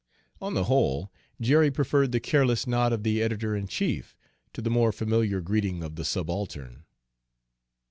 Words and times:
On 0.41 0.55
the 0.55 0.63
whole, 0.63 1.11
Jerry 1.39 1.69
preferred 1.69 2.11
the 2.11 2.19
careless 2.19 2.65
nod 2.65 2.91
of 2.91 3.03
the 3.03 3.21
editor 3.21 3.55
in 3.55 3.67
chief 3.67 4.15
to 4.51 4.59
the 4.59 4.71
more 4.71 4.91
familiar 4.91 5.41
greeting 5.41 5.83
of 5.83 5.95
the 5.95 6.03
subaltern. 6.05 6.85